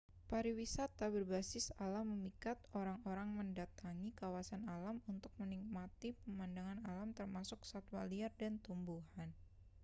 pariwisata 0.33 1.03
berbasis 1.15 1.65
alam 1.85 2.05
memikat 2.13 2.57
orang-orang 2.81 3.29
mendatangi 3.39 4.09
kawasan 4.21 4.63
alam 4.75 4.95
untuk 5.13 5.29
menikmati 5.41 6.09
pemandangan 6.25 6.79
alam 6.91 7.09
termasuk 7.19 7.59
satwa 7.71 8.01
liar 8.11 8.31
dan 8.41 8.53
tumbuhan 8.65 9.29